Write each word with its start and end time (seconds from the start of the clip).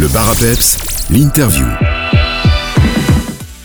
Le 0.00 0.08
bar 0.08 0.30
à 0.30 1.12
l'interview. 1.12 1.66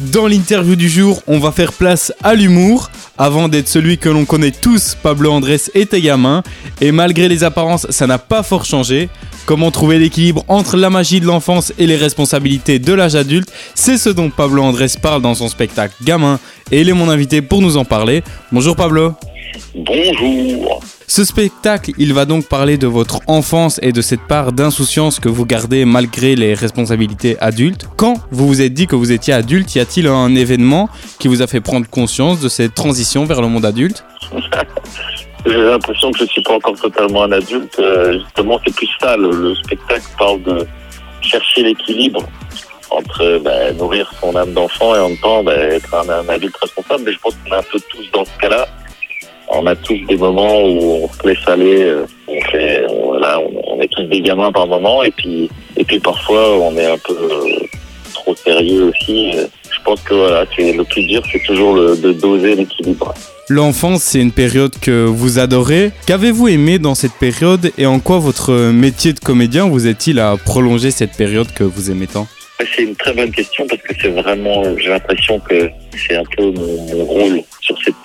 Dans 0.01 0.27
l'interview 0.27 0.75
du 0.75 0.89
jour, 0.89 1.21
on 1.27 1.39
va 1.39 1.53
faire 1.53 1.71
place 1.71 2.11
à 2.23 2.33
l'humour. 2.35 2.91
Avant 3.17 3.47
d'être 3.47 3.69
celui 3.69 3.97
que 3.97 4.09
l'on 4.09 4.25
connaît 4.25 4.51
tous, 4.51 4.97
Pablo 5.01 5.31
Andrés 5.31 5.61
était 5.75 6.01
gamin. 6.01 6.43
Et 6.81 6.91
malgré 6.91 7.29
les 7.29 7.45
apparences, 7.45 7.87
ça 7.89 8.05
n'a 8.05 8.17
pas 8.17 8.43
fort 8.43 8.65
changé. 8.65 9.07
Comment 9.45 9.71
trouver 9.71 9.97
l'équilibre 9.97 10.43
entre 10.49 10.75
la 10.75 10.89
magie 10.89 11.21
de 11.21 11.25
l'enfance 11.25 11.71
et 11.77 11.87
les 11.87 11.95
responsabilités 11.95 12.79
de 12.79 12.91
l'âge 12.91 13.15
adulte? 13.15 13.49
C'est 13.73 13.97
ce 13.97 14.09
dont 14.09 14.29
Pablo 14.29 14.61
Andrés 14.61 14.91
parle 15.01 15.21
dans 15.21 15.35
son 15.35 15.47
spectacle 15.47 15.95
Gamin. 16.03 16.41
Et 16.69 16.81
il 16.81 16.89
est 16.89 16.93
mon 16.93 17.09
invité 17.09 17.41
pour 17.41 17.61
nous 17.61 17.77
en 17.77 17.85
parler. 17.85 18.25
Bonjour 18.51 18.75
Pablo. 18.75 19.15
Bonjour. 19.73 20.81
Ce 21.07 21.23
spectacle, 21.23 21.91
il 21.97 22.13
va 22.13 22.25
donc 22.25 22.47
parler 22.47 22.77
de 22.77 22.87
votre 22.87 23.19
enfance 23.27 23.79
et 23.83 23.91
de 23.91 24.01
cette 24.01 24.21
part 24.21 24.51
d'insouciance 24.51 25.19
que 25.19 25.29
vous 25.29 25.45
gardez 25.45 25.85
malgré 25.85 26.35
les 26.35 26.53
responsabilités 26.53 27.37
adultes. 27.39 27.87
Quand 27.95 28.15
vous 28.31 28.47
vous 28.47 28.61
êtes 28.61 28.73
dit 28.73 28.87
que 28.87 28.95
vous 28.95 29.11
étiez 29.11 29.33
adulte, 29.33 29.75
y 29.75 29.79
a-t-il 29.79 30.07
un 30.07 30.33
événement 30.35 30.89
qui 31.19 31.27
vous 31.27 31.41
a 31.41 31.47
fait 31.47 31.61
prendre 31.61 31.87
conscience 31.89 32.39
de 32.41 32.49
cette 32.49 32.73
transition 32.73 33.25
vers 33.25 33.41
le 33.41 33.47
monde 33.47 33.65
adulte? 33.65 34.03
J'ai 35.45 35.61
l'impression 35.61 36.11
que 36.11 36.19
je 36.19 36.25
suis 36.25 36.41
pas 36.41 36.55
encore 36.55 36.75
totalement 36.75 37.23
un 37.23 37.31
adulte. 37.31 37.77
Euh, 37.79 38.19
justement, 38.19 38.59
c'est 38.65 38.73
plus 38.73 38.89
ça. 38.99 39.15
Le, 39.15 39.29
le 39.29 39.55
spectacle 39.55 40.05
parle 40.17 40.41
de 40.41 40.65
chercher 41.21 41.63
l'équilibre 41.63 42.27
entre 42.89 43.39
ben, 43.43 43.77
nourrir 43.77 44.11
son 44.19 44.35
âme 44.35 44.53
d'enfant 44.53 44.95
et 44.95 44.99
en 44.99 45.09
même 45.09 45.17
temps 45.17 45.43
ben, 45.43 45.59
être 45.71 45.93
un, 45.93 46.09
un 46.09 46.29
adulte 46.29 46.57
responsable. 46.57 47.03
Mais 47.05 47.11
je 47.13 47.19
pense 47.19 47.35
qu'on 47.35 47.51
est 47.53 47.59
un 47.59 47.63
peu 47.71 47.79
tous 47.91 48.09
dans 48.11 48.25
ce 48.25 48.37
cas-là. 48.39 48.67
On 49.49 49.65
a 49.67 49.75
tous 49.75 49.99
des 50.07 50.17
moments 50.17 50.63
où 50.63 51.03
on 51.03 51.09
se 51.09 51.27
laisse 51.27 51.47
aller, 51.47 51.83
euh, 51.83 52.05
on 52.27 52.41
fait, 52.51 52.85
on, 52.89 53.07
voilà, 53.07 53.39
on, 53.39 53.75
on 53.75 53.81
est 53.81 53.87
tous 53.87 54.03
des 54.03 54.21
gamins 54.21 54.51
par 54.51 54.67
moment, 54.67 55.03
et 55.03 55.11
puis, 55.11 55.49
et 55.77 55.83
puis 55.83 55.99
parfois 55.99 56.57
on 56.59 56.75
est 56.77 56.85
un 56.85 56.97
peu 56.97 57.13
euh, 57.13 57.65
trop 58.13 58.35
sérieux 58.35 58.89
aussi. 58.89 59.33
Je 59.71 59.81
pense 59.83 60.01
que 60.01 60.15
voilà, 60.15 60.45
c'est 60.55 60.73
le 60.73 60.83
plus 60.83 61.05
dur, 61.05 61.21
c'est 61.31 61.43
toujours 61.43 61.75
le, 61.75 61.95
de 61.95 62.11
doser 62.13 62.55
l'équilibre. 62.55 63.13
L'enfance, 63.47 64.01
c'est 64.01 64.19
une 64.19 64.31
période 64.31 64.73
que 64.81 65.05
vous 65.05 65.37
adorez. 65.37 65.91
Qu'avez-vous 66.07 66.47
aimé 66.47 66.79
dans 66.79 66.95
cette 66.95 67.13
période 67.13 67.71
et 67.77 67.85
en 67.85 67.99
quoi 67.99 68.17
votre 68.17 68.71
métier 68.71 69.13
de 69.13 69.19
comédien 69.19 69.69
vous 69.69 69.85
est-il 69.85 70.19
à 70.19 70.35
prolonger 70.35 70.89
cette 70.89 71.15
période 71.15 71.53
que 71.53 71.63
vous 71.63 71.91
aimez 71.91 72.07
tant? 72.07 72.27
C'est 72.75 72.83
une 72.83 72.95
très 72.95 73.13
bonne 73.13 73.31
question 73.31 73.67
parce 73.67 73.81
que 73.83 73.93
c'est 74.01 74.09
vraiment, 74.09 74.63
j'ai 74.79 74.89
l'impression 74.89 75.39
que 75.39 75.69
c'est 75.95 76.15
un 76.15 76.23
peu 76.35 76.51
mon, 76.51 76.85
mon, 76.87 77.05
rôle 77.05 77.41
sur 77.61 77.77
cette 77.83 77.95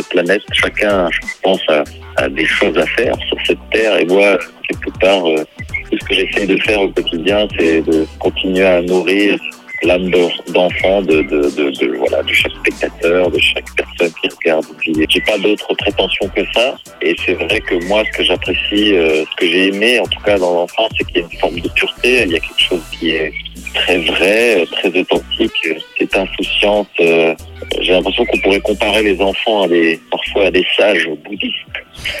planète. 0.00 0.42
Chacun, 0.52 1.08
pense, 1.42 1.60
a, 1.68 2.28
des 2.28 2.46
choses 2.46 2.76
à 2.78 2.86
faire 2.86 3.14
sur 3.28 3.36
cette 3.46 3.70
terre 3.70 3.98
et 3.98 4.04
moi, 4.06 4.38
quelque 4.68 4.98
part, 4.98 5.26
euh, 5.26 5.44
ce 5.92 6.04
que 6.06 6.14
j'essaie 6.14 6.46
de 6.46 6.56
faire 6.62 6.80
au 6.80 6.88
quotidien, 6.88 7.46
c'est 7.58 7.82
de 7.82 8.06
continuer 8.18 8.64
à 8.64 8.82
nourrir 8.82 9.38
l'âme 9.84 10.10
d'enfant 10.48 11.02
de, 11.02 11.22
de, 11.22 11.96
voilà, 11.96 12.22
de 12.22 12.32
chaque 12.32 12.52
spectateur, 12.52 13.30
de 13.30 13.38
chaque 13.38 13.64
personne 13.76 14.12
qui 14.20 14.28
regarde. 14.28 14.64
J'ai 14.84 15.20
pas 15.22 15.38
d'autres 15.38 15.74
prétentions 15.74 16.28
que 16.28 16.42
ça. 16.54 16.76
Et 17.00 17.16
c'est 17.24 17.34
vrai 17.34 17.60
que 17.60 17.84
moi, 17.86 18.04
ce 18.04 18.18
que 18.18 18.24
j'apprécie, 18.24 18.94
euh, 18.94 19.24
ce 19.24 19.36
que 19.36 19.46
j'ai 19.46 19.68
aimé, 19.68 19.98
en 19.98 20.06
tout 20.06 20.20
cas 20.20 20.38
dans 20.38 20.54
l'enfance, 20.54 20.90
c'est 20.96 21.04
qu'il 21.06 21.16
y 21.16 21.20
a 21.20 21.26
une 21.30 21.38
forme 21.38 21.60
de 21.60 21.68
pureté. 21.70 22.22
Il 22.22 22.32
y 22.32 22.36
a 22.36 22.40
quelque 22.40 22.60
chose 22.60 22.82
qui 22.92 23.10
est 23.10 23.32
très 23.72 23.98
vrai, 23.98 24.66
très 24.72 24.88
authentique. 24.88 25.52
Cette 25.98 26.16
insouciance, 26.16 26.86
euh, 27.00 27.34
j'ai 27.80 27.92
l'impression 27.92 28.24
qu'on 28.26 28.38
pourrait 28.38 28.60
comparer 28.60 29.02
les 29.02 29.20
enfants 29.20 29.62
à 29.62 29.68
des, 29.68 30.00
parfois 30.10 30.46
à 30.46 30.50
des 30.50 30.66
sages 30.76 31.08
bouddhistes. 31.24 31.56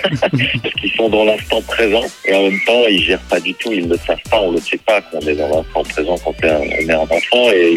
Parce 0.20 0.74
qu'ils 0.80 0.92
sont 0.92 1.08
dans 1.08 1.24
l'instant 1.24 1.60
présent 1.62 2.04
et 2.24 2.34
en 2.34 2.42
même 2.42 2.60
temps 2.66 2.84
ils 2.88 3.02
gèrent 3.02 3.28
pas 3.28 3.40
du 3.40 3.54
tout, 3.54 3.72
ils 3.72 3.88
ne 3.88 3.96
savent 3.96 4.22
pas, 4.30 4.40
on 4.40 4.52
ne 4.52 4.60
sait 4.60 4.78
pas 4.78 5.00
qu'on 5.00 5.20
est 5.20 5.34
dans 5.34 5.48
l'instant 5.48 5.82
présent 5.82 6.16
quand 6.24 6.34
on 6.42 6.88
est 6.88 6.92
un 6.92 6.98
enfant 7.00 7.50
et 7.50 7.76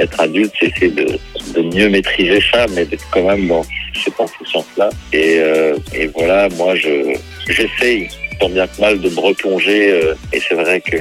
être 0.00 0.20
adulte 0.20 0.52
c'est 0.58 0.66
essayer 0.66 0.90
de, 0.90 1.06
de, 1.54 1.62
mieux 1.62 1.88
maîtriser 1.88 2.40
ça 2.52 2.66
mais 2.74 2.84
d'être 2.84 3.08
quand 3.12 3.22
même 3.22 3.46
dans 3.46 3.62
cette 3.94 4.18
insouciance-là. 4.18 4.90
Et, 5.12 5.38
euh, 5.38 5.76
et 5.94 6.06
voilà, 6.08 6.48
moi 6.56 6.74
je 6.74 7.14
j'essaye 7.48 8.08
tant 8.40 8.48
bien 8.48 8.66
que 8.66 8.80
mal 8.80 9.00
de 9.00 9.08
me 9.08 9.20
replonger 9.20 9.92
euh, 9.92 10.14
et 10.32 10.40
c'est 10.40 10.54
vrai 10.54 10.80
que 10.80 10.96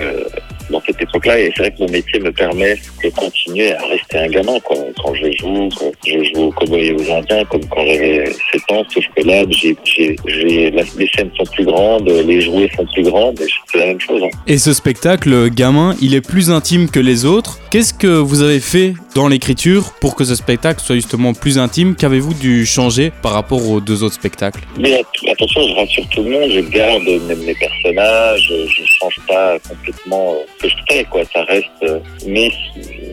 dans 0.74 0.82
cette 0.86 1.02
époque-là. 1.02 1.40
Et 1.40 1.52
c'est 1.56 1.64
vrai 1.64 1.72
que 1.72 1.84
mon 1.84 1.90
métier 1.90 2.20
me 2.20 2.32
permet 2.32 2.76
de 3.04 3.10
continuer 3.10 3.74
à 3.74 3.82
rester 3.86 4.18
un 4.18 4.28
gamin. 4.28 4.60
Quoi. 4.60 4.78
Quand 5.02 5.14
je 5.14 5.32
joue, 5.32 5.70
quand 5.78 5.92
je 6.06 6.24
joue 6.34 6.42
aux 6.44 6.52
cowboys 6.52 6.88
et 6.88 6.94
aux 6.94 7.12
indiens, 7.12 7.46
comme 7.46 7.66
quand 7.68 7.86
j'avais 7.86 8.26
7 8.52 8.62
ans, 8.72 8.84
sauf 8.94 9.04
que 9.16 9.24
là, 9.24 9.44
j'ai, 9.50 9.76
j'ai, 9.86 10.16
j'ai, 10.26 10.72
les 10.72 11.10
scènes 11.16 11.32
sont 11.38 11.46
plus 11.54 11.66
grandes, 11.66 12.10
les 12.10 12.42
jouets 12.42 12.70
sont 12.76 12.86
plus 12.94 13.04
grandes, 13.04 13.40
et 13.40 13.48
c'est 13.72 13.78
la 13.80 13.86
même 13.88 14.00
chose. 14.00 14.22
Hein. 14.24 14.38
Et 14.48 14.58
ce 14.58 14.74
spectacle, 14.74 15.50
gamin, 15.50 15.96
il 16.02 16.16
est 16.16 16.28
plus 16.28 16.52
intime 16.52 16.90
que 16.90 17.00
les 17.00 17.26
autres. 17.26 17.60
Qu'est-ce 17.72 17.94
que 17.94 18.08
vous 18.08 18.42
avez 18.42 18.60
fait 18.60 18.94
dans 19.16 19.28
l'écriture 19.28 19.94
pour 20.00 20.16
que 20.16 20.24
ce 20.24 20.36
spectacle 20.36 20.82
soit 20.82 20.96
justement 20.96 21.34
plus 21.34 21.58
intime? 21.58 21.96
Qu'avez-vous 21.96 22.34
dû 22.34 22.66
changer 22.66 23.12
par 23.22 23.34
rapport 23.34 23.68
aux 23.68 23.80
deux 23.80 24.04
autres 24.04 24.16
spectacles? 24.16 24.62
Mais 24.80 25.04
attention, 25.32 25.62
je 25.68 25.74
rassure 25.76 26.08
tout 26.10 26.24
le 26.24 26.32
monde, 26.32 26.50
je 26.52 26.60
garde 26.60 27.04
mes, 27.04 27.36
mes 27.36 27.56
personnages, 27.56 28.52
je 28.68 28.84
change 29.00 29.20
pas 29.28 29.58
complètement 29.60 30.36
je 30.70 30.76
fais, 30.90 31.04
quoi. 31.06 31.24
Ça 31.34 31.44
reste. 31.44 31.70
Mais, 32.28 32.50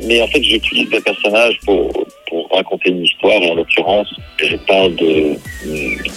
mais 0.07 0.23
en 0.23 0.27
fait, 0.29 0.43
j'utilise 0.43 0.89
des 0.91 1.01
personnages 1.01 1.59
pour, 1.65 2.07
pour 2.29 2.49
raconter 2.51 2.91
une 2.91 3.05
histoire. 3.05 3.43
Et 3.43 3.51
en 3.51 3.55
l'occurrence, 3.55 4.09
je 4.39 4.57
parle 4.57 4.95
de, 4.97 5.35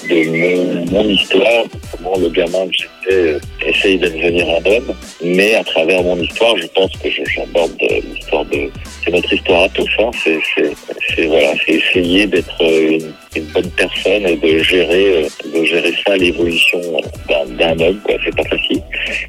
de 0.09 0.29
mon, 0.29 0.85
mon 0.91 1.09
histoire, 1.09 1.65
comment 1.91 2.17
le 2.17 2.29
gamin 2.29 2.67
que 2.67 3.02
j'étais 3.09 3.39
essaye 3.65 3.97
de 3.97 4.07
devenir 4.07 4.47
un 4.49 4.71
homme. 4.71 4.95
Mais 5.23 5.55
à 5.55 5.63
travers 5.63 6.03
mon 6.03 6.17
histoire, 6.17 6.57
je 6.57 6.67
pense 6.67 6.91
que 6.97 7.09
j'aborde 7.09 7.71
l'histoire 7.79 8.45
de. 8.45 8.69
C'est 9.03 9.11
notre 9.11 9.33
histoire 9.33 9.63
à 9.63 9.69
tous. 9.69 9.89
Hein. 9.99 10.11
C'est 10.23 11.25
voilà, 11.25 11.53
essayer 11.67 12.25
d'être 12.27 12.61
une, 12.61 13.13
une, 13.35 13.45
bonne 13.53 13.69
personne 13.71 14.25
et 14.25 14.37
de 14.37 14.63
gérer, 14.63 15.27
de 15.53 15.65
gérer 15.65 15.93
ça, 16.05 16.15
l'évolution 16.15 16.79
d'un 17.27 17.79
homme. 17.79 17.99
Quoi. 18.03 18.15
C'est 18.23 18.35
pas 18.35 18.43
facile. 18.43 18.81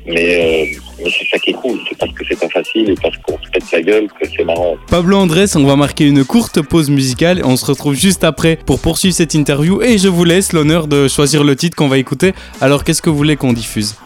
Mais, 0.06 0.72
euh, 0.74 0.78
c'est 1.04 1.26
ça 1.30 1.38
qui 1.38 1.50
est 1.50 1.54
cool. 1.54 1.78
C'est 1.88 1.98
parce 1.98 2.12
que 2.12 2.24
c'est 2.28 2.38
pas 2.38 2.48
facile 2.48 2.90
et 2.90 2.94
parce 3.02 3.16
qu'on 3.18 3.36
se 3.38 3.50
pète 3.50 3.64
la 3.72 3.82
gueule 3.82 4.06
que 4.20 4.28
c'est 4.36 4.44
marrant. 4.44 4.76
Pablo 4.88 5.16
Andrés, 5.16 5.56
on 5.56 5.64
va 5.64 5.76
marquer 5.76 6.06
une 6.06 6.24
courte 6.24 6.62
pause 6.62 6.90
musicale 6.90 7.42
on 7.44 7.56
se 7.56 7.66
retrouve 7.66 7.94
juste 7.94 8.24
après 8.24 8.56
pour 8.56 8.80
poursuivre 8.80 9.14
cette 9.14 9.34
interview. 9.34 9.82
Et 9.82 9.98
je 9.98 10.08
vous 10.08 10.24
laisse 10.24 10.52
l'honneur 10.52 10.86
de 10.86 11.08
choisir 11.08 11.44
le 11.44 11.56
titre 11.56 11.76
qu'on 11.76 11.88
va 11.88 11.98
écouter. 11.98 12.32
Alors, 12.60 12.84
qu'est-ce 12.84 13.02
que 13.02 13.10
vous 13.10 13.16
voulez 13.16 13.36
qu'on 13.36 13.52
diffuse 13.64 13.96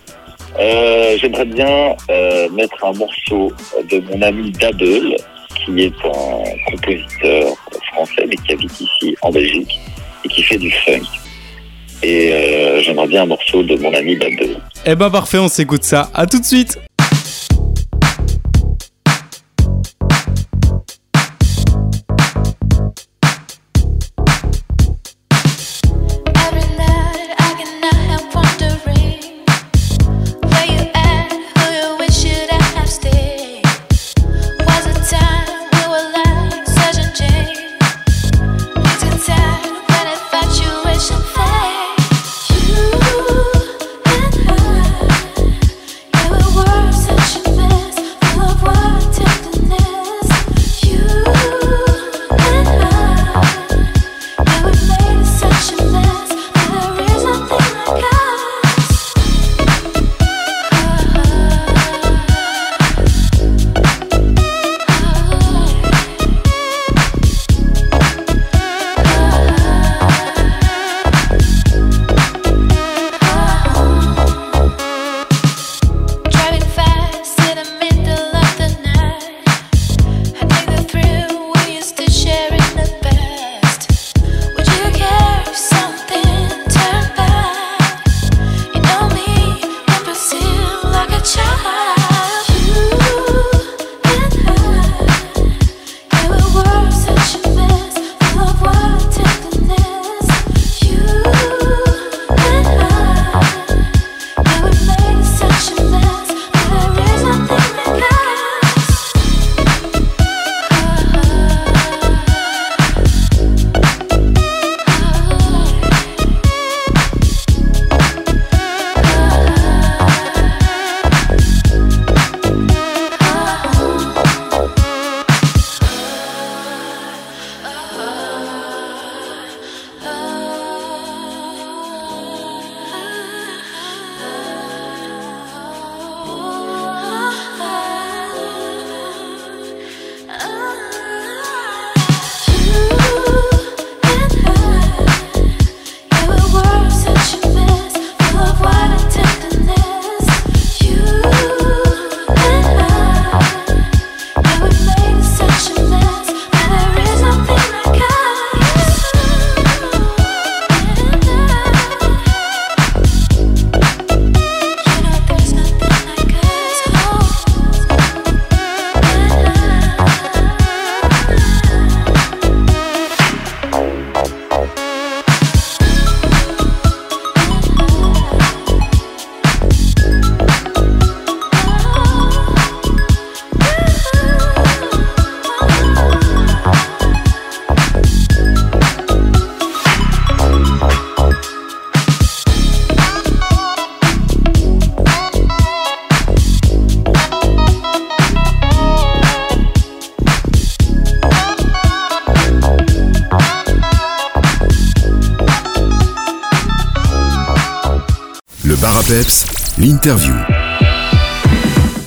euh, 0.59 1.17
J'aimerais 1.21 1.45
bien 1.45 1.95
euh, 2.11 2.49
mettre 2.51 2.85
un 2.85 2.93
morceau 2.93 3.53
de 3.91 4.01
mon 4.11 4.23
ami 4.23 4.51
Dadel, 4.53 5.17
qui 5.55 5.83
est 5.83 5.95
un 6.05 6.71
compositeur 6.71 7.55
français 7.93 8.25
mais 8.29 8.37
qui 8.37 8.53
habite 8.53 8.81
ici 8.81 9.17
en 9.23 9.31
Belgique 9.31 9.79
et 10.25 10.29
qui 10.29 10.43
fait 10.43 10.59
du 10.59 10.71
funk. 10.71 11.07
Et 12.03 12.33
euh, 12.33 12.81
j'aimerais 12.83 13.09
bien 13.09 13.23
un 13.23 13.27
morceau 13.27 13.63
de 13.63 13.77
mon 13.77 13.93
ami 13.93 14.17
Dadel. 14.17 14.57
Eh 14.87 14.95
bah 14.95 15.11
parfait, 15.11 15.39
on 15.39 15.49
s'écoute 15.49 15.83
ça. 15.83 16.11
À 16.15 16.27
tout 16.27 16.39
de 16.39 16.45
suite. 16.45 16.79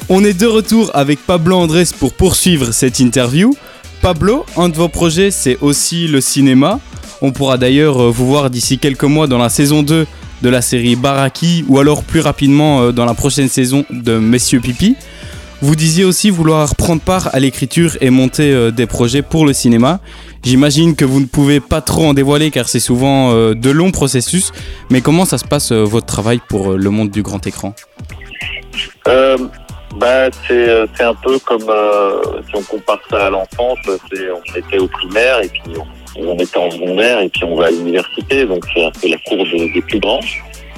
On 0.07 0.24
est 0.24 0.39
de 0.39 0.45
retour 0.45 0.92
avec 0.94 1.18
Pablo 1.25 1.57
Andrés 1.57 1.88
pour 2.00 2.13
poursuivre 2.13 2.71
cette 2.71 3.00
interview. 3.00 3.56
Pablo, 4.03 4.45
un 4.56 4.69
de 4.69 4.75
vos 4.75 4.88
projets, 4.88 5.31
c'est 5.31 5.57
aussi 5.62 6.07
le 6.07 6.21
cinéma. 6.21 6.80
On 7.24 7.31
pourra 7.31 7.57
d'ailleurs 7.57 8.00
euh, 8.00 8.12
vous 8.12 8.27
voir 8.27 8.51
d'ici 8.51 8.77
quelques 8.77 9.06
mois 9.06 9.25
dans 9.25 9.39
la 9.39 9.50
saison 9.50 9.81
2 9.81 10.06
de 10.44 10.50
la 10.50 10.62
série 10.62 10.95
Baraki 10.95 11.65
ou 11.68 11.80
alors 11.80 12.03
plus 12.03 12.19
rapidement 12.19 12.81
euh, 12.81 12.92
dans 12.92 13.06
la 13.06 13.15
prochaine 13.15 13.50
saison 13.50 13.83
de 13.89 14.19
Messieurs 14.19 14.59
Pipi. 14.59 14.95
Vous 15.63 15.75
disiez 15.75 16.06
aussi 16.06 16.30
vouloir 16.30 16.75
prendre 16.75 17.01
part 17.01 17.33
à 17.33 17.39
l'écriture 17.39 17.97
et 18.01 18.12
monter 18.12 18.51
euh, 18.51 18.69
des 18.69 18.86
projets 18.86 19.24
pour 19.24 19.47
le 19.47 19.54
cinéma. 19.54 20.01
J'imagine 20.44 20.96
que 20.96 21.06
vous 21.06 21.20
ne 21.20 21.26
pouvez 21.26 21.60
pas 21.60 21.82
trop 21.82 22.06
en 22.06 22.14
dévoiler 22.14 22.52
car 22.52 22.68
c'est 22.68 22.80
souvent 22.80 23.34
de 23.34 23.70
longs 23.70 23.92
processus. 23.92 24.52
Mais 24.90 25.02
comment 25.02 25.26
ça 25.26 25.38
se 25.38 25.46
passe 25.46 25.72
votre 25.72 26.08
travail 26.08 26.40
pour 26.50 26.74
le 26.74 26.90
monde 26.90 27.10
du 27.12 27.22
grand 27.22 27.46
écran? 27.46 27.76
Euh, 29.08 29.38
bah, 29.96 30.30
c'est, 30.48 30.70
euh, 30.70 30.86
c'est 30.96 31.04
un 31.04 31.14
peu 31.16 31.38
comme 31.40 31.68
euh, 31.70 32.22
si 32.48 32.56
on 32.56 32.62
compare 32.62 33.00
ça 33.10 33.28
à 33.28 33.30
l'enfance, 33.30 33.80
on 33.88 34.58
était 34.58 34.78
au 34.78 34.88
primaire 34.88 35.42
et 35.42 35.50
puis 35.50 35.62
on, 36.16 36.30
on, 36.30 36.38
était 36.38 36.58
en 36.58 36.72
secondaire 36.72 37.20
et 37.20 37.30
puis 37.30 37.44
on 37.44 37.56
va 37.56 37.68
à 37.68 37.72
l'université, 37.72 38.46
donc 38.46 38.66
c'est 38.74 38.86
un 38.86 38.92
peu 38.92 39.10
la 39.10 39.18
cour 39.18 39.44
des, 39.44 39.82
plus 39.82 40.00
grands. 40.00 40.22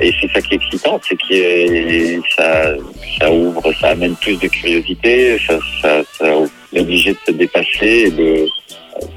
Et 0.01 0.12
c'est 0.19 0.31
ça 0.33 0.42
qui 0.42 0.56
est 0.56 0.57
excitant, 0.57 1.00
c'est 1.07 1.15
que 1.15 2.21
ça, 2.36 2.74
ça 3.19 3.31
ouvre, 3.31 3.62
ça 3.80 3.89
amène 3.89 4.15
plus 4.15 4.39
de 4.39 4.48
curiosité, 4.48 5.38
ça, 5.48 5.60
ça, 5.81 6.01
ça 6.18 6.25
est 6.74 6.80
obligé 6.80 7.12
de 7.12 7.18
se 7.27 7.31
dépasser 7.31 8.10
de, 8.10 8.48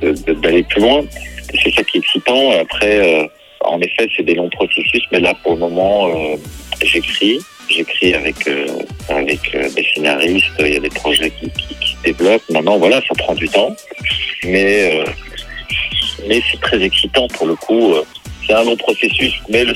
d'aller 0.03 0.63
plus 0.65 0.81
loin. 0.81 1.03
C'est 1.63 1.73
ça 1.73 1.83
qui 1.85 1.99
est 1.99 2.01
excitant. 2.01 2.51
Après, 2.53 3.23
euh, 3.23 3.27
en 3.61 3.81
effet, 3.81 4.09
c'est 4.17 4.23
des 4.23 4.35
longs 4.35 4.51
processus, 4.51 5.03
mais 5.13 5.21
là, 5.21 5.35
pour 5.43 5.53
le 5.53 5.59
moment, 5.59 6.09
euh, 6.09 6.37
j'écris 6.83 7.41
j'écris 7.69 8.15
avec 8.15 8.47
euh, 8.47 8.69
avec 9.09 9.41
des 9.75 9.85
scénaristes, 9.93 10.47
il 10.61 10.75
y 10.75 10.77
a 10.77 10.81
des 10.81 10.89
projets 10.89 11.31
qui, 11.31 11.51
qui, 11.51 11.75
qui, 11.75 11.97
se 11.97 12.03
développent. 12.05 12.49
Maintenant, 12.49 12.79
voilà, 12.79 13.01
ça 13.09 13.15
prend 13.19 13.35
du 13.35 13.49
temps, 13.49 13.75
mais 14.45 15.05
mais 16.29 16.41
c'est 16.49 16.61
très 16.61 16.81
excitant 16.81 17.27
pour 17.29 17.47
le 17.49 17.57
coup. 17.57 17.95
C'est 18.47 18.55
un 18.55 18.63
long 18.63 18.77
processus, 18.77 19.35
mais 19.49 19.65
le, 19.65 19.73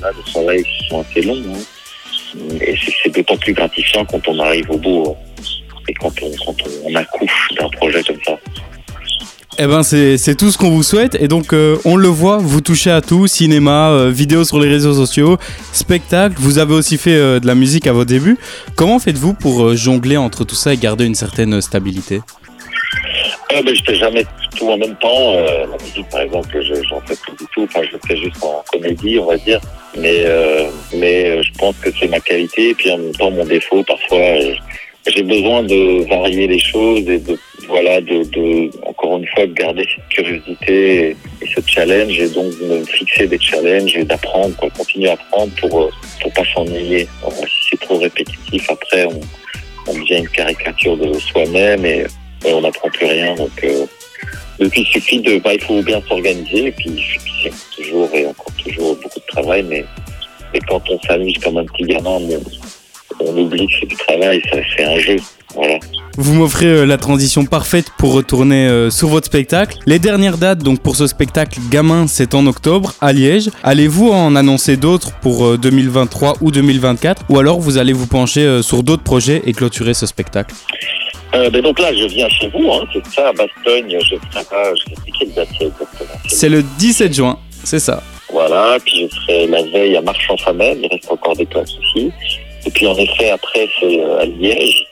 là, 0.00 0.10
les 0.16 0.32
travail 0.32 0.64
sont 0.88 1.00
assez 1.00 1.20
longs. 1.20 1.42
Hein. 1.48 2.58
Et 2.60 2.74
c'est 3.02 3.10
d'autant 3.10 3.36
plus 3.36 3.52
gratifiant 3.52 4.04
quand 4.04 4.26
on 4.28 4.38
arrive 4.38 4.70
au 4.70 4.78
bout 4.78 5.16
et 5.88 5.94
quand 5.94 6.12
on, 6.22 6.30
quand 6.44 6.56
on 6.84 6.94
accouche 6.94 7.48
d'un 7.58 7.68
projet 7.70 8.02
comme 8.04 8.22
ça. 8.24 8.38
Eh 9.58 9.66
ben 9.66 9.82
c'est 9.82 10.36
tout 10.36 10.50
ce 10.50 10.56
qu'on 10.56 10.70
vous 10.70 10.84
souhaite 10.84 11.16
et 11.16 11.26
donc 11.26 11.52
euh, 11.52 11.76
on 11.84 11.96
le 11.96 12.08
voit, 12.08 12.38
vous 12.38 12.60
touchez 12.60 12.90
à 12.90 13.00
tout, 13.00 13.26
cinéma, 13.26 13.90
euh, 13.90 14.10
vidéos 14.10 14.44
sur 14.44 14.60
les 14.60 14.68
réseaux 14.68 14.94
sociaux, 14.94 15.38
spectacle, 15.72 16.36
vous 16.38 16.58
avez 16.58 16.72
aussi 16.72 16.96
fait 16.96 17.16
euh, 17.16 17.40
de 17.40 17.46
la 17.46 17.54
musique 17.56 17.86
à 17.86 17.92
vos 17.92 18.04
débuts. 18.04 18.38
Comment 18.76 19.00
faites-vous 19.00 19.34
pour 19.34 19.64
euh, 19.64 19.76
jongler 19.76 20.16
entre 20.16 20.44
tout 20.44 20.54
ça 20.54 20.72
et 20.72 20.76
garder 20.76 21.04
une 21.04 21.16
certaine 21.16 21.60
stabilité? 21.60 22.20
Euh, 23.52 23.62
ben, 23.62 23.74
Je 23.74 23.82
fais 23.84 23.96
jamais 23.96 24.24
tout 24.56 24.68
en 24.68 24.78
même 24.78 24.96
temps. 24.96 25.34
Euh, 25.34 25.66
la 25.66 25.84
musique 25.84 26.08
par 26.10 26.20
exemple, 26.20 26.48
j'en 26.88 27.00
fais 27.00 27.16
plus 27.16 27.32
du 27.32 27.44
tout, 27.52 27.64
enfin 27.64 27.80
je 27.90 27.96
fais 28.06 28.16
juste 28.16 28.42
en 28.42 28.62
comédie 28.72 29.18
on 29.18 29.26
va 29.26 29.36
dire. 29.36 29.60
Mais, 29.98 30.24
mais 30.94 31.42
je 31.42 31.52
pense 31.58 31.74
que 31.82 31.90
c'est 31.98 32.08
ma 32.08 32.20
qualité 32.20 32.70
et 32.70 32.74
puis 32.74 32.92
en 32.92 32.98
même 32.98 33.12
temps 33.12 33.32
mon 33.32 33.44
défaut 33.44 33.82
parfois 33.82 34.38
j'ai 35.06 35.22
besoin 35.22 35.62
de 35.64 36.08
varier 36.08 36.46
les 36.46 36.58
choses 36.58 37.08
et 37.08 37.18
de 37.18 37.38
voilà 37.70 38.00
de, 38.00 38.24
de 38.24 38.70
encore 38.86 39.16
une 39.18 39.26
fois 39.28 39.46
de 39.46 39.52
garder 39.52 39.86
cette 39.94 40.08
curiosité 40.08 41.10
et, 41.10 41.16
ce 41.46 41.60
challenge 41.66 42.18
et 42.18 42.28
donc 42.28 42.50
de 42.58 42.66
me 42.66 42.84
fixer 42.84 43.26
des 43.26 43.38
challenges 43.38 43.96
et 43.96 44.04
d'apprendre 44.04 44.54
quoi 44.56 44.68
continuer 44.70 45.08
à 45.08 45.14
apprendre 45.14 45.52
pour 45.60 45.90
pour 46.20 46.32
pas 46.32 46.44
s'ennuyer 46.52 47.08
si 47.46 47.68
c'est 47.70 47.80
trop 47.80 47.98
répétitif 47.98 48.68
après 48.70 49.06
on, 49.06 49.20
on 49.88 49.94
devient 49.94 50.18
une 50.18 50.28
caricature 50.28 50.96
de 50.96 51.12
soi-même 51.18 51.84
et, 51.84 52.04
on 52.44 52.62
n'apprend 52.62 52.88
plus 52.88 53.06
rien 53.06 53.34
donc 53.34 53.52
euh, 53.64 53.86
donc 54.58 54.72
il 54.76 54.86
suffit 54.86 55.20
de 55.20 55.38
bah, 55.38 55.54
il 55.54 55.60
faut 55.60 55.82
bien 55.82 56.00
s'organiser 56.08 56.66
et 56.66 56.72
puis, 56.72 57.04
c'est 57.42 57.52
toujours 57.76 58.08
et 58.14 58.26
encore 58.26 58.52
toujours 58.62 58.96
beaucoup 58.96 59.20
de 59.20 59.26
travail 59.26 59.62
mais 59.62 59.84
mais 60.52 60.60
quand 60.68 60.82
on 60.90 60.98
s'amuse 61.00 61.38
comme 61.38 61.58
un 61.58 61.64
petit 61.66 61.84
gamin 61.84 62.10
on, 62.10 62.42
on 63.20 63.36
oublie 63.36 63.66
que 63.66 63.72
c'est 63.80 63.86
du 63.86 63.96
travail, 63.96 64.42
ça 64.50 64.58
c'est 64.76 64.84
un 64.84 64.98
jeu. 64.98 65.16
Vous 66.16 66.34
m'offrez 66.34 66.66
euh, 66.66 66.84
la 66.86 66.98
transition 66.98 67.44
parfaite 67.44 67.86
pour 67.98 68.12
retourner 68.12 68.66
euh, 68.66 68.90
sur 68.90 69.08
votre 69.08 69.26
spectacle. 69.26 69.78
Les 69.86 69.98
dernières 69.98 70.38
dates 70.38 70.58
donc 70.58 70.80
pour 70.80 70.96
ce 70.96 71.06
spectacle 71.06 71.60
Gamin, 71.70 72.06
c'est 72.06 72.34
en 72.34 72.46
octobre 72.46 72.94
à 73.00 73.12
Liège. 73.12 73.50
Allez-vous 73.62 74.10
en 74.10 74.36
annoncer 74.36 74.76
d'autres 74.76 75.12
pour 75.20 75.46
euh, 75.46 75.56
2023 75.56 76.34
ou 76.40 76.50
2024 76.50 77.24
ou 77.28 77.38
alors 77.38 77.60
vous 77.60 77.78
allez 77.78 77.92
vous 77.92 78.06
pencher 78.06 78.42
euh, 78.42 78.62
sur 78.62 78.82
d'autres 78.82 79.04
projets 79.04 79.42
et 79.46 79.52
clôturer 79.52 79.94
ce 79.94 80.06
spectacle? 80.06 80.54
Euh, 81.34 81.48
ben 81.48 81.62
donc 81.62 81.78
là, 81.78 81.94
je 81.94 82.06
viens 82.06 82.28
chez 82.28 82.48
vous, 82.48 82.72
hein, 82.72 82.84
c'est 82.92 83.06
ça, 83.06 83.28
à 83.28 83.32
Bastogne, 83.32 83.96
je 84.00 84.16
serai 84.16 84.44
pas, 84.50 84.74
je 84.74 84.94
sais 84.94 85.12
quelle 85.18 85.32
date 85.32 85.48
c'est 85.56 85.66
exactement. 85.66 86.18
C'est 86.26 86.48
le 86.48 86.64
17 86.78 87.14
juin, 87.14 87.38
c'est 87.62 87.78
ça. 87.78 88.02
Voilà, 88.32 88.78
puis 88.84 89.08
je 89.08 89.14
serai 89.14 89.46
la 89.46 89.62
veille 89.62 89.96
à 89.96 90.02
Marchand-Famenne, 90.02 90.78
il 90.82 90.88
reste 90.90 91.10
encore 91.10 91.36
des 91.36 91.46
places 91.46 91.72
aussi. 91.78 92.10
Et 92.66 92.70
puis 92.70 92.86
en 92.86 92.96
effet, 92.96 93.30
après, 93.30 93.68
c'est 93.78 94.02
à 94.02 94.24
Liège. 94.24 94.86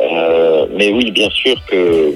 Euh, 0.00 0.66
mais 0.74 0.92
oui, 0.92 1.10
bien 1.10 1.30
sûr 1.30 1.56
que 1.66 2.14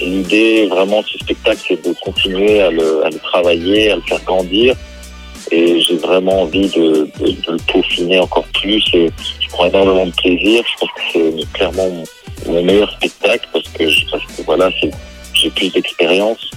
l'idée 0.00 0.66
vraiment 0.66 1.02
de 1.02 1.06
ce 1.06 1.18
spectacle, 1.18 1.60
c'est 1.68 1.86
de 1.86 1.94
continuer 2.02 2.60
à 2.60 2.70
le, 2.70 3.04
à 3.04 3.10
le, 3.10 3.18
travailler, 3.18 3.90
à 3.90 3.96
le 3.96 4.02
faire 4.02 4.22
grandir. 4.24 4.74
Et 5.52 5.80
j'ai 5.80 5.96
vraiment 5.96 6.42
envie 6.42 6.68
de, 6.68 7.08
de, 7.20 7.30
de, 7.30 7.52
le 7.52 7.58
peaufiner 7.72 8.18
encore 8.18 8.46
plus. 8.60 8.82
Je 8.92 9.48
prends 9.50 9.66
énormément 9.66 10.06
de 10.06 10.12
plaisir. 10.12 10.64
Je 10.66 10.80
pense 10.80 10.90
que 10.90 11.02
c'est 11.12 11.52
clairement 11.52 11.88
mon, 11.88 12.04
mon, 12.52 12.64
meilleur 12.64 12.90
spectacle 12.90 13.48
parce 13.52 13.68
que, 13.68 13.84
parce 14.10 14.24
que 14.24 14.42
voilà, 14.42 14.70
j'ai 15.34 15.50
plus 15.50 15.72
d'expérience. 15.72 16.50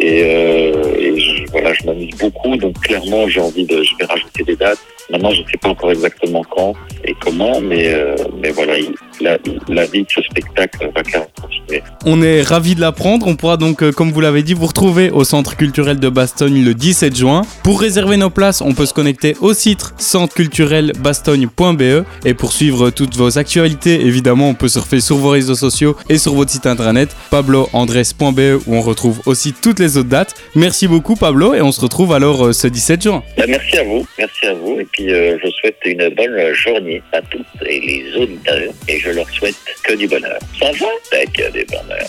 Et, 0.00 0.22
euh, 0.24 0.94
et 0.98 1.18
je, 1.18 1.50
voilà, 1.50 1.72
je 1.74 1.84
m'amuse 1.84 2.14
beaucoup. 2.18 2.56
Donc 2.56 2.80
clairement, 2.80 3.28
j'ai 3.28 3.40
envie 3.40 3.64
de, 3.64 3.84
je 3.84 3.96
vais 3.98 4.04
rajouter 4.04 4.42
des 4.42 4.56
dates. 4.56 4.78
Maintenant, 5.10 5.30
je 5.30 5.42
ne 5.42 5.46
sais 5.46 5.56
pas 5.56 5.68
encore 5.68 5.92
exactement 5.92 6.42
quand 6.50 6.74
et 7.04 7.14
comment, 7.20 7.60
mais, 7.60 7.88
euh, 7.88 8.16
mais 8.42 8.50
voilà, 8.50 8.74
la, 9.20 9.38
la, 9.68 9.86
vie 9.86 10.02
de 10.02 10.10
ce 10.10 10.20
spectacle 10.22 10.90
va 10.94 11.02
continuer. 11.02 11.82
On 12.04 12.22
est 12.22 12.42
ravis 12.42 12.74
de 12.74 12.80
l'apprendre. 12.80 13.26
On 13.26 13.36
pourra 13.36 13.56
donc, 13.56 13.82
euh, 13.82 13.92
comme 13.92 14.12
vous 14.12 14.20
l'avez 14.20 14.42
dit, 14.42 14.54
vous 14.54 14.66
retrouver 14.66 15.10
au 15.10 15.24
Centre 15.24 15.56
culturel 15.56 16.00
de 16.00 16.08
Bastogne 16.08 16.64
le 16.64 16.74
17 16.74 17.16
juin. 17.16 17.42
Pour 17.62 17.80
réserver 17.80 18.16
nos 18.16 18.30
places, 18.30 18.60
on 18.60 18.74
peut 18.74 18.86
se 18.86 18.94
connecter 18.94 19.36
au 19.40 19.54
site 19.54 19.92
centreculturelbastogne.be 19.98 22.04
et 22.24 22.34
pour 22.34 22.52
suivre 22.52 22.90
toutes 22.90 23.16
vos 23.16 23.38
actualités, 23.38 24.06
évidemment, 24.06 24.50
on 24.50 24.54
peut 24.54 24.68
surfer 24.68 25.00
sur 25.00 25.16
vos 25.16 25.30
réseaux 25.30 25.54
sociaux 25.54 25.96
et 26.08 26.18
sur 26.18 26.34
votre 26.34 26.50
site 26.50 26.66
internet 26.66 27.14
pabloandres.be 27.30 28.62
où 28.66 28.74
on 28.74 28.80
retrouve 28.80 29.20
aussi 29.26 29.52
toutes 29.52 29.78
les 29.78 29.96
autres 29.96 30.08
dates. 30.08 30.34
Merci 30.54 30.88
beaucoup 30.88 31.16
Pablo 31.16 31.54
et 31.54 31.60
on 31.60 31.72
se 31.72 31.80
retrouve 31.80 32.12
alors 32.12 32.46
euh, 32.46 32.52
ce 32.52 32.68
17 32.68 33.02
juin. 33.02 33.22
Bah, 33.36 33.44
merci 33.48 33.78
à 33.78 33.84
vous, 33.84 34.06
merci 34.18 34.46
à 34.46 34.54
vous 34.54 34.80
et 34.80 34.84
puis 34.84 35.12
euh, 35.12 35.38
je 35.42 35.50
souhaite 35.50 35.76
une 35.84 36.08
bonne 36.10 36.52
journée 36.54 37.02
à 37.12 37.20
toutes 37.22 37.46
et 37.66 37.80
les 37.80 38.16
auditeurs 38.16 38.72
et 38.88 38.98
je 39.08 39.14
leur 39.14 39.30
souhaite 39.30 39.56
que 39.84 39.94
du 39.94 40.06
bonheur. 40.06 40.38
Ça 40.58 40.70
va, 40.72 41.26
que 41.26 41.50
du 41.50 41.64
bonheur. 41.64 42.08